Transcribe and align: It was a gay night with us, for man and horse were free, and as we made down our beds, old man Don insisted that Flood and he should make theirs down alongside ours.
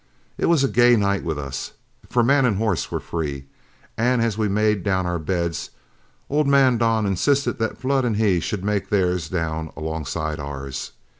It 0.35 0.47
was 0.47 0.63
a 0.63 0.67
gay 0.67 0.95
night 0.95 1.23
with 1.23 1.37
us, 1.37 1.73
for 2.09 2.23
man 2.23 2.43
and 2.43 2.57
horse 2.57 2.89
were 2.89 2.99
free, 2.99 3.45
and 3.95 4.19
as 4.19 4.35
we 4.35 4.47
made 4.49 4.81
down 4.81 5.05
our 5.05 5.19
beds, 5.19 5.69
old 6.27 6.47
man 6.47 6.79
Don 6.79 7.05
insisted 7.05 7.59
that 7.59 7.77
Flood 7.77 8.03
and 8.03 8.17
he 8.17 8.39
should 8.39 8.63
make 8.63 8.89
theirs 8.89 9.29
down 9.29 9.71
alongside 9.77 10.39
ours. 10.39 10.93